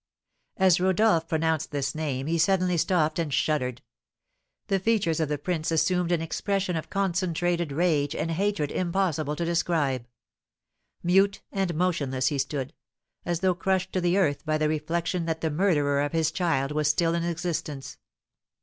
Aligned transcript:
As 0.57 0.79
Rodolph 0.79 1.27
pronounced 1.27 1.69
this 1.69 1.93
name 1.93 2.25
he 2.25 2.39
suddenly 2.39 2.75
stopped 2.75 3.19
and 3.19 3.31
shuddered. 3.31 3.83
The 4.65 4.79
features 4.79 5.19
of 5.19 5.29
the 5.29 5.37
prince 5.37 5.69
assumed 5.69 6.11
an 6.11 6.23
expression 6.23 6.75
of 6.75 6.89
concentrated 6.89 7.71
rage 7.71 8.15
and 8.15 8.31
hatred 8.31 8.71
impossible 8.71 9.35
to 9.35 9.45
describe; 9.45 10.07
mute 11.03 11.43
and 11.51 11.75
motionless 11.75 12.29
he 12.29 12.39
stood, 12.39 12.73
as 13.25 13.41
though 13.41 13.53
crushed 13.53 13.93
to 13.93 14.01
the 14.01 14.17
earth 14.17 14.43
by 14.43 14.57
the 14.57 14.67
reflection 14.69 15.25
that 15.25 15.41
the 15.41 15.51
murderer 15.51 16.01
of 16.01 16.13
his 16.13 16.31
child 16.31 16.71
was 16.71 16.87
still 16.87 17.13
in 17.13 17.23
existence. 17.23 17.99